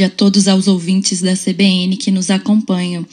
tarde 0.00 0.04
a 0.04 0.08
todos 0.08 0.46
os 0.46 0.66
ouvintes 0.66 1.20
da 1.20 1.34
CBN 1.36 1.96
que 1.96 2.10
nos 2.10 2.30
acompanham. 2.30 3.04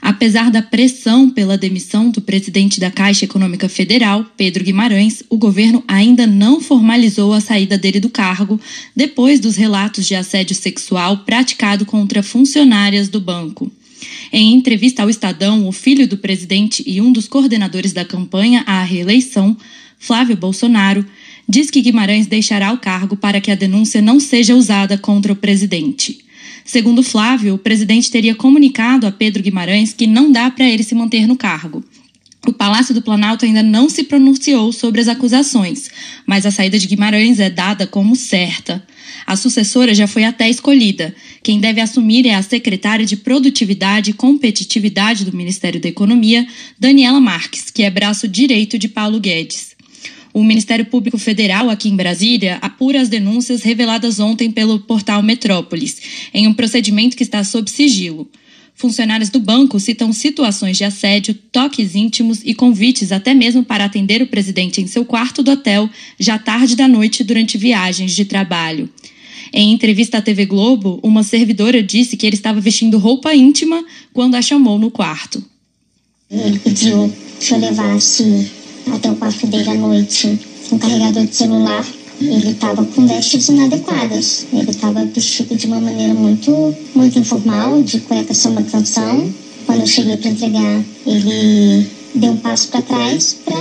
Apesar 0.00 0.50
da 0.50 0.60
pressão 0.60 1.30
pela 1.30 1.56
demissão 1.56 2.10
do 2.10 2.20
presidente 2.20 2.78
da 2.78 2.90
Caixa 2.90 3.24
Econômica 3.24 3.68
Federal, 3.68 4.24
Pedro 4.36 4.62
Guimarães, 4.62 5.22
o 5.30 5.38
governo 5.38 5.82
ainda 5.88 6.26
não 6.26 6.60
formalizou 6.60 7.32
a 7.32 7.40
saída 7.40 7.78
dele 7.78 7.98
do 7.98 8.10
cargo 8.10 8.60
depois 8.94 9.40
dos 9.40 9.56
relatos 9.56 10.06
de 10.06 10.14
assédio 10.14 10.54
sexual 10.54 11.18
praticado 11.18 11.86
contra 11.86 12.22
funcionárias 12.22 13.08
do 13.08 13.20
banco. 13.20 13.70
Em 14.32 14.54
entrevista 14.54 15.02
ao 15.02 15.10
Estadão, 15.10 15.66
o 15.66 15.72
filho 15.72 16.06
do 16.06 16.18
presidente 16.18 16.84
e 16.86 17.00
um 17.00 17.10
dos 17.10 17.26
coordenadores 17.26 17.92
da 17.92 18.04
campanha 18.04 18.62
à 18.66 18.82
reeleição, 18.82 19.56
Flávio 19.98 20.36
Bolsonaro, 20.36 21.04
diz 21.48 21.70
que 21.70 21.80
Guimarães 21.80 22.26
deixará 22.26 22.72
o 22.72 22.78
cargo 22.78 23.16
para 23.16 23.40
que 23.40 23.50
a 23.50 23.54
denúncia 23.54 24.02
não 24.02 24.20
seja 24.20 24.54
usada 24.54 24.98
contra 24.98 25.32
o 25.32 25.36
presidente. 25.36 26.18
Segundo 26.64 27.02
Flávio, 27.02 27.54
o 27.54 27.58
presidente 27.58 28.10
teria 28.10 28.34
comunicado 28.34 29.06
a 29.06 29.10
Pedro 29.10 29.42
Guimarães 29.42 29.94
que 29.94 30.06
não 30.06 30.30
dá 30.30 30.50
para 30.50 30.68
ele 30.68 30.82
se 30.82 30.94
manter 30.94 31.26
no 31.26 31.36
cargo. 31.36 31.82
O 32.46 32.52
Palácio 32.52 32.94
do 32.94 33.02
Planalto 33.02 33.44
ainda 33.44 33.62
não 33.62 33.88
se 33.88 34.04
pronunciou 34.04 34.72
sobre 34.72 35.00
as 35.00 35.08
acusações, 35.08 35.90
mas 36.26 36.46
a 36.46 36.50
saída 36.50 36.78
de 36.78 36.86
Guimarães 36.86 37.40
é 37.40 37.50
dada 37.50 37.86
como 37.86 38.14
certa. 38.14 38.82
A 39.26 39.36
sucessora 39.36 39.94
já 39.94 40.06
foi 40.06 40.24
até 40.24 40.48
escolhida. 40.48 41.14
Quem 41.42 41.60
deve 41.60 41.80
assumir 41.80 42.26
é 42.26 42.34
a 42.34 42.42
secretária 42.42 43.04
de 43.04 43.16
Produtividade 43.16 44.10
e 44.10 44.14
Competitividade 44.14 45.24
do 45.24 45.36
Ministério 45.36 45.80
da 45.80 45.88
Economia, 45.88 46.46
Daniela 46.78 47.20
Marques, 47.20 47.70
que 47.70 47.82
é 47.82 47.90
braço 47.90 48.28
direito 48.28 48.78
de 48.78 48.88
Paulo 48.88 49.18
Guedes. 49.18 49.77
O 50.38 50.44
Ministério 50.44 50.84
Público 50.84 51.18
Federal, 51.18 51.68
aqui 51.68 51.88
em 51.88 51.96
Brasília, 51.96 52.58
apura 52.62 53.00
as 53.00 53.08
denúncias 53.08 53.62
reveladas 53.62 54.20
ontem 54.20 54.52
pelo 54.52 54.78
portal 54.78 55.20
Metrópolis, 55.20 56.00
em 56.32 56.46
um 56.46 56.54
procedimento 56.54 57.16
que 57.16 57.24
está 57.24 57.42
sob 57.42 57.68
sigilo. 57.68 58.30
Funcionários 58.72 59.30
do 59.30 59.40
banco 59.40 59.80
citam 59.80 60.12
situações 60.12 60.76
de 60.76 60.84
assédio, 60.84 61.34
toques 61.50 61.96
íntimos 61.96 62.40
e 62.44 62.54
convites 62.54 63.10
até 63.10 63.34
mesmo 63.34 63.64
para 63.64 63.84
atender 63.84 64.22
o 64.22 64.28
presidente 64.28 64.80
em 64.80 64.86
seu 64.86 65.04
quarto 65.04 65.42
do 65.42 65.50
hotel, 65.50 65.90
já 66.20 66.38
tarde 66.38 66.76
da 66.76 66.86
noite 66.86 67.24
durante 67.24 67.58
viagens 67.58 68.14
de 68.14 68.24
trabalho. 68.24 68.88
Em 69.52 69.72
entrevista 69.72 70.18
à 70.18 70.22
TV 70.22 70.46
Globo, 70.46 71.00
uma 71.02 71.24
servidora 71.24 71.82
disse 71.82 72.16
que 72.16 72.24
ele 72.24 72.36
estava 72.36 72.60
vestindo 72.60 72.96
roupa 72.96 73.34
íntima 73.34 73.84
quando 74.12 74.36
a 74.36 74.40
chamou 74.40 74.78
no 74.78 74.88
quarto. 74.88 75.42
Ele 76.30 76.60
pediu 76.60 77.12
que 77.40 77.54
eu 77.54 77.58
levasse 77.58 78.57
até 78.94 79.10
o 79.10 79.16
quarto 79.16 79.46
dele 79.46 79.70
à 79.70 79.74
noite 79.74 80.38
um 80.72 80.78
carregador 80.78 81.26
de 81.26 81.34
celular. 81.34 81.84
Ele 82.20 82.50
estava 82.50 82.84
com 82.84 83.06
vestes 83.06 83.48
inadequadas. 83.48 84.46
Ele 84.52 84.70
estava 84.70 85.04
vestido 85.04 85.56
de 85.56 85.66
uma 85.66 85.80
maneira 85.80 86.14
muito, 86.14 86.74
muito 86.94 87.18
informal, 87.18 87.82
de 87.82 88.00
cueca 88.00 88.34
samba 88.34 88.62
canção. 88.62 89.32
Quando 89.66 89.80
eu 89.80 89.86
cheguei 89.86 90.16
para 90.16 90.30
entregar, 90.30 90.82
ele 91.06 91.86
deu 92.14 92.32
um 92.32 92.36
passo 92.38 92.68
para 92.68 92.82
trás 92.82 93.36
para 93.44 93.56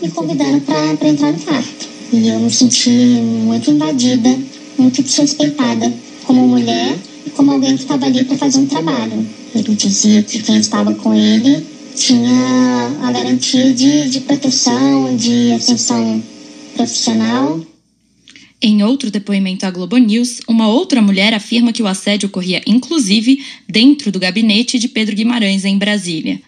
me 0.00 0.08
convidando 0.10 0.60
para 0.62 1.08
entrar 1.08 1.32
no 1.32 1.38
quarto. 1.40 1.88
E 2.12 2.28
eu 2.28 2.40
me 2.40 2.50
senti 2.50 2.90
muito 2.90 3.70
invadida, 3.70 4.36
muito 4.78 5.02
desrespeitada 5.02 5.92
como 6.24 6.48
mulher 6.48 6.96
e 7.26 7.30
como 7.30 7.52
alguém 7.52 7.76
que 7.76 7.82
estava 7.82 8.06
ali 8.06 8.24
para 8.24 8.36
fazer 8.36 8.60
um 8.60 8.66
trabalho. 8.66 9.26
Ele 9.54 9.74
dizia 9.74 10.22
que 10.22 10.42
quem 10.42 10.56
estava 10.56 10.94
com 10.94 11.12
ele 11.12 11.66
tinha 11.94 12.98
a 13.02 13.12
garantia 13.12 13.72
de, 13.72 14.08
de 14.08 14.20
proteção, 14.20 15.16
de 15.16 15.52
ascensão 15.52 16.22
profissional. 16.74 17.64
Em 18.62 18.82
outro 18.82 19.10
depoimento 19.10 19.64
à 19.64 19.70
Globo 19.70 19.96
News, 19.96 20.40
uma 20.46 20.68
outra 20.68 21.00
mulher 21.00 21.32
afirma 21.32 21.72
que 21.72 21.82
o 21.82 21.86
assédio 21.86 22.28
ocorria 22.28 22.62
inclusive 22.66 23.42
dentro 23.68 24.12
do 24.12 24.18
gabinete 24.18 24.78
de 24.78 24.88
Pedro 24.88 25.16
Guimarães, 25.16 25.64
em 25.64 25.78
Brasília. 25.78 26.40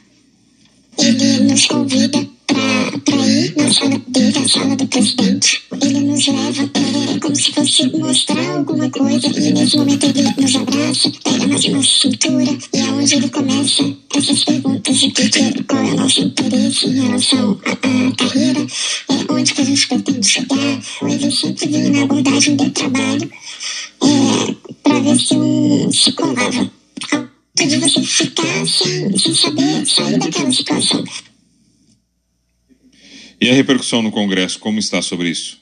Ele 0.99 1.45
nos 1.45 1.65
convida 1.65 2.29
para 2.47 2.82
ir 3.27 3.55
na 3.57 3.73
sala 3.73 4.01
dele, 4.09 4.39
a 4.39 4.49
sala 4.49 4.77
do 4.77 4.87
presidente. 4.87 5.63
Ele 5.81 6.01
nos 6.01 6.27
leva 6.27 6.63
é, 6.63 7.19
como 7.19 7.37
se 7.37 7.53
fosse 7.53 7.89
mostrar 7.97 8.57
alguma 8.57 8.91
coisa 8.91 9.27
e 9.27 9.53
nesse 9.53 9.77
momento 9.77 10.07
ele 10.07 10.29
nos 10.39 10.57
abraça, 10.57 11.13
pega 11.25 11.47
mais 11.47 11.69
nossa 11.69 12.01
cintura 12.01 12.59
e 12.73 12.79
é 12.79 12.91
onde 12.91 13.15
ele 13.15 13.29
começa 13.29 13.97
essas 14.15 14.45
perguntas 14.45 14.99
de 14.99 15.11
que, 15.11 15.65
qual 15.65 15.83
é 15.83 15.93
o 15.93 15.97
nosso 15.97 16.21
interesse 16.21 16.87
em 16.87 17.01
relação 17.03 17.59
à, 17.65 17.77
carreira, 17.77 18.61
é, 18.61 19.33
onde 19.33 19.55
que 19.55 19.61
a 19.61 19.65
gente 19.65 19.89
pretende 19.89 20.29
chegar. 20.29 20.81
Mas 21.03 21.23
eu 21.23 21.31
sempre 21.31 21.69
vim 21.69 21.91
na 21.91 22.03
abordagem 22.03 22.57
do 22.57 22.71
trabalho 22.71 23.31
é, 24.03 24.55
para 24.83 25.01
ver 25.01 25.19
se 25.19 25.35
um 25.35 25.91
se 25.93 26.13
colava. 26.13 26.71
De 27.55 27.77
você 27.77 28.03
ficar 28.03 28.67
sem, 28.67 29.17
sem 29.17 29.35
saber 29.35 29.87
sair 29.87 30.19
daquela 30.19 30.51
situação. 30.51 31.05
E 33.43 33.51
a 33.51 33.55
repercussão 33.55 34.01
no 34.03 34.13
Congresso, 34.13 34.57
como 34.61 34.79
está 34.79 35.03
sobre 35.03 35.29
isso? 35.29 35.59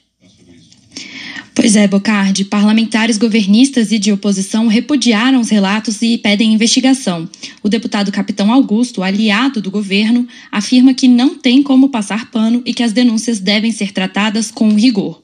Pois 1.55 1.75
é, 1.75 1.87
Bocardi. 1.87 2.45
Parlamentares 2.45 3.17
governistas 3.17 3.91
e 3.91 3.97
de 3.97 4.11
oposição 4.11 4.67
repudiaram 4.67 5.41
os 5.41 5.49
relatos 5.49 5.99
e 6.03 6.15
pedem 6.15 6.53
investigação. 6.53 7.27
O 7.63 7.67
deputado 7.67 8.11
Capitão 8.11 8.51
Augusto, 8.51 9.01
aliado 9.01 9.59
do 9.59 9.71
governo, 9.71 10.27
afirma 10.51 10.93
que 10.93 11.07
não 11.07 11.33
tem 11.33 11.63
como 11.63 11.89
passar 11.89 12.29
pano 12.29 12.61
e 12.67 12.71
que 12.71 12.83
as 12.83 12.93
denúncias 12.93 13.39
devem 13.39 13.71
ser 13.71 13.91
tratadas 13.91 14.51
com 14.51 14.75
rigor. 14.75 15.20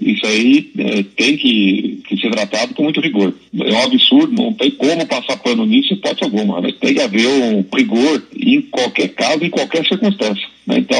Isso 0.00 0.26
aí 0.26 0.72
é, 0.76 1.02
tem 1.02 1.36
que, 1.36 2.02
que, 2.08 2.16
ser 2.20 2.30
tratado 2.30 2.74
com 2.74 2.82
muito 2.82 3.00
rigor. 3.00 3.32
É 3.64 3.72
um 3.72 3.82
absurdo, 3.82 4.32
não 4.32 4.52
tem 4.52 4.70
como 4.72 5.06
passar 5.06 5.36
pano 5.36 5.64
nisso, 5.64 5.94
hipótese 5.94 6.24
alguma. 6.24 6.60
Né? 6.60 6.72
Tem 6.80 6.94
que 6.94 7.00
haver 7.00 7.26
um 7.26 7.64
rigor 7.72 8.22
em 8.36 8.60
qualquer 8.62 9.08
caso, 9.08 9.44
em 9.44 9.50
qualquer 9.50 9.86
circunstância. 9.86 10.46
Né? 10.66 10.78
Então, 10.78 10.98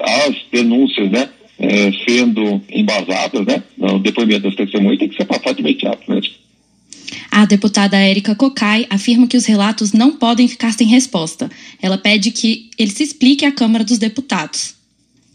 as 0.00 0.36
denúncias, 0.50 1.10
né, 1.10 1.28
é, 1.58 1.92
sendo 2.08 2.62
embasadas, 2.70 3.44
né, 3.46 3.62
no 3.76 3.98
depoimento 3.98 4.44
das 4.44 4.54
testemunhas, 4.54 4.98
tem 4.98 5.08
que 5.08 5.16
ser 5.16 5.26
passado 5.26 5.56
de 5.56 5.60
imediato. 5.60 6.10
Né? 6.10 6.20
A 7.30 7.44
deputada 7.44 7.98
Érica 7.98 8.34
Cocai 8.34 8.86
afirma 8.88 9.28
que 9.28 9.36
os 9.36 9.44
relatos 9.44 9.92
não 9.92 10.16
podem 10.16 10.48
ficar 10.48 10.72
sem 10.72 10.86
resposta. 10.86 11.50
Ela 11.82 11.98
pede 11.98 12.30
que 12.30 12.70
ele 12.78 12.90
se 12.90 13.02
explique 13.02 13.44
à 13.44 13.52
Câmara 13.52 13.84
dos 13.84 13.98
Deputados. 13.98 14.74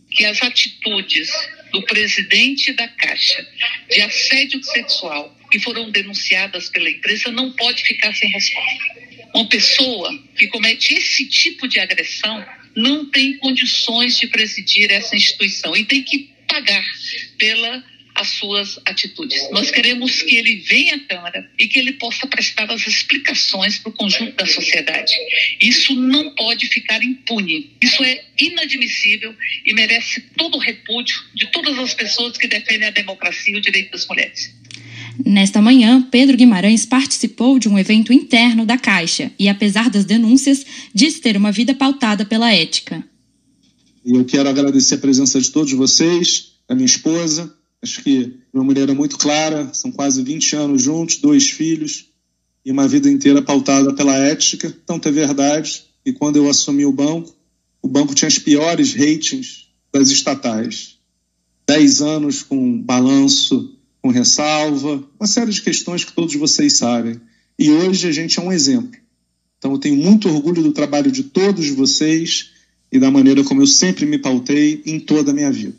Que 0.09 0.25
as 0.25 0.41
atitudes 0.41 1.29
do 1.71 1.81
presidente 1.83 2.73
da 2.73 2.87
Caixa 2.87 3.47
de 3.89 4.01
assédio 4.01 4.63
sexual 4.63 5.37
que 5.49 5.59
foram 5.59 5.91
denunciadas 5.91 6.69
pela 6.69 6.89
empresa 6.89 7.31
não 7.31 7.51
pode 7.53 7.83
ficar 7.83 8.13
sem 8.15 8.29
resposta. 8.29 9.01
Uma 9.33 9.47
pessoa 9.47 10.17
que 10.37 10.47
comete 10.47 10.93
esse 10.93 11.27
tipo 11.27 11.67
de 11.67 11.79
agressão 11.79 12.45
não 12.75 13.09
tem 13.09 13.37
condições 13.37 14.17
de 14.17 14.27
presidir 14.27 14.91
essa 14.91 15.15
instituição 15.15 15.75
e 15.75 15.83
tem 15.83 16.03
que 16.03 16.29
pagar 16.47 16.85
pela 17.37 17.83
as 18.21 18.29
suas 18.29 18.79
atitudes. 18.85 19.49
Nós 19.51 19.71
queremos 19.71 20.21
que 20.21 20.35
ele 20.35 20.57
venha 20.57 20.95
à 20.95 20.99
Câmara 20.99 21.49
e 21.57 21.67
que 21.67 21.79
ele 21.79 21.93
possa 21.93 22.27
prestar 22.27 22.71
as 22.71 22.85
explicações 22.87 23.79
para 23.79 23.89
o 23.89 23.93
conjunto 23.93 24.35
da 24.35 24.45
sociedade. 24.45 25.13
Isso 25.59 25.95
não 25.95 26.35
pode 26.35 26.67
ficar 26.67 27.03
impune. 27.03 27.71
Isso 27.81 28.03
é 28.03 28.23
inadmissível 28.39 29.35
e 29.65 29.73
merece 29.73 30.21
todo 30.37 30.55
o 30.55 30.59
repúdio 30.59 31.15
de 31.33 31.47
todas 31.47 31.77
as 31.79 31.93
pessoas 31.93 32.37
que 32.37 32.47
defendem 32.47 32.87
a 32.87 32.91
democracia 32.91 33.53
e 33.53 33.57
o 33.57 33.61
direito 33.61 33.91
das 33.91 34.07
mulheres. 34.07 34.53
Nesta 35.25 35.61
manhã, 35.61 36.07
Pedro 36.09 36.37
Guimarães 36.37 36.85
participou 36.85 37.59
de 37.59 37.67
um 37.67 37.77
evento 37.77 38.13
interno 38.13 38.65
da 38.65 38.77
Caixa 38.77 39.31
e, 39.37 39.49
apesar 39.49 39.89
das 39.89 40.05
denúncias, 40.05 40.65
disse 40.93 41.19
ter 41.19 41.35
uma 41.35 41.51
vida 41.51 41.73
pautada 41.73 42.23
pela 42.23 42.53
ética. 42.53 43.03
Eu 44.05 44.23
quero 44.25 44.49
agradecer 44.49 44.95
a 44.95 44.99
presença 44.99 45.39
de 45.39 45.51
todos 45.51 45.73
vocês, 45.73 46.53
a 46.67 46.73
minha 46.73 46.85
esposa, 46.85 47.53
Acho 47.81 48.03
que 48.03 48.37
uma 48.53 48.63
mulher 48.63 48.89
é 48.89 48.93
muito 48.93 49.17
clara, 49.17 49.73
são 49.73 49.91
quase 49.91 50.21
20 50.21 50.55
anos 50.55 50.83
juntos, 50.83 51.17
dois 51.17 51.49
filhos 51.49 52.09
e 52.63 52.71
uma 52.71 52.87
vida 52.87 53.09
inteira 53.09 53.41
pautada 53.41 53.93
pela 53.93 54.15
ética. 54.15 54.75
Tanto 54.85 55.09
é 55.09 55.11
verdade 55.11 55.83
que 56.03 56.13
quando 56.13 56.35
eu 56.35 56.49
assumi 56.49 56.85
o 56.85 56.91
banco, 56.91 57.35
o 57.81 57.87
banco 57.87 58.13
tinha 58.13 58.27
as 58.27 58.37
piores 58.37 58.93
ratings 58.93 59.67
das 59.91 60.09
estatais. 60.09 60.97
Dez 61.67 62.01
anos 62.01 62.43
com 62.43 62.81
balanço, 62.81 63.75
com 64.01 64.09
ressalva, 64.09 65.03
uma 65.19 65.27
série 65.27 65.51
de 65.51 65.61
questões 65.61 66.03
que 66.03 66.13
todos 66.13 66.35
vocês 66.35 66.77
sabem. 66.77 67.19
E 67.57 67.71
hoje 67.71 68.07
a 68.07 68.11
gente 68.11 68.39
é 68.39 68.41
um 68.41 68.51
exemplo. 68.51 68.99
Então 69.57 69.71
eu 69.71 69.77
tenho 69.79 69.95
muito 69.95 70.27
orgulho 70.27 70.61
do 70.61 70.71
trabalho 70.71 71.11
de 71.11 71.23
todos 71.23 71.67
vocês 71.69 72.51
e 72.91 72.99
da 72.99 73.09
maneira 73.09 73.43
como 73.43 73.61
eu 73.61 73.67
sempre 73.67 74.05
me 74.05 74.17
pautei 74.17 74.81
em 74.85 74.99
toda 74.99 75.31
a 75.31 75.33
minha 75.33 75.51
vida. 75.51 75.75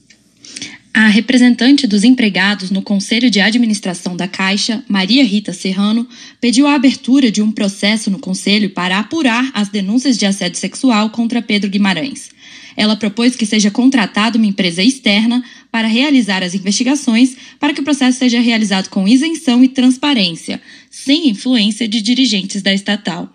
A 0.94 1.08
representante 1.08 1.86
dos 1.86 2.04
empregados 2.04 2.70
no 2.70 2.82
Conselho 2.82 3.30
de 3.30 3.40
Administração 3.40 4.14
da 4.14 4.28
Caixa, 4.28 4.84
Maria 4.86 5.24
Rita 5.24 5.50
Serrano, 5.50 6.06
pediu 6.38 6.66
a 6.66 6.74
abertura 6.74 7.30
de 7.30 7.40
um 7.40 7.50
processo 7.50 8.10
no 8.10 8.18
Conselho 8.18 8.68
para 8.68 8.98
apurar 8.98 9.50
as 9.54 9.70
denúncias 9.70 10.18
de 10.18 10.26
assédio 10.26 10.58
sexual 10.58 11.08
contra 11.08 11.40
Pedro 11.40 11.70
Guimarães. 11.70 12.30
Ela 12.76 12.94
propôs 12.94 13.34
que 13.34 13.46
seja 13.46 13.70
contratada 13.70 14.36
uma 14.36 14.46
empresa 14.46 14.82
externa 14.82 15.42
para 15.70 15.88
realizar 15.88 16.42
as 16.42 16.54
investigações 16.54 17.38
para 17.58 17.72
que 17.72 17.80
o 17.80 17.84
processo 17.84 18.18
seja 18.18 18.40
realizado 18.40 18.90
com 18.90 19.08
isenção 19.08 19.64
e 19.64 19.68
transparência, 19.68 20.60
sem 20.90 21.30
influência 21.30 21.88
de 21.88 22.02
dirigentes 22.02 22.60
da 22.60 22.72
estatal. 22.72 23.34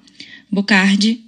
Bocardi, 0.51 1.26